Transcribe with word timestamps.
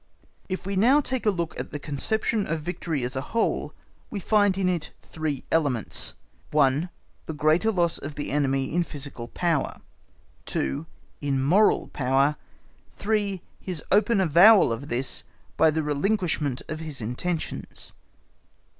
If 0.49 0.65
we 0.65 0.75
now 0.75 0.99
take 0.99 1.27
a 1.27 1.29
look 1.29 1.59
at 1.59 1.69
the 1.69 1.77
conception 1.77 2.47
of 2.47 2.61
victory 2.61 3.03
as 3.03 3.15
a 3.15 3.21
whole, 3.21 3.71
we 4.09 4.19
find 4.19 4.57
in 4.57 4.67
it 4.67 4.89
three 5.03 5.43
elements:— 5.51 6.15
1. 6.49 6.89
The 7.27 7.35
greater 7.35 7.69
loss 7.71 7.99
of 7.99 8.15
the 8.15 8.31
enemy 8.31 8.73
in 8.73 8.83
physical 8.83 9.27
power. 9.27 9.79
2. 10.47 10.87
In 11.21 11.39
moral 11.43 11.89
power. 11.89 12.35
3. 12.95 13.43
His 13.59 13.83
open 13.91 14.19
avowal 14.19 14.73
of 14.73 14.87
this 14.89 15.23
by 15.55 15.69
the 15.69 15.83
relinquishment 15.83 16.63
of 16.67 16.79
his 16.79 16.99
intentions. 16.99 17.91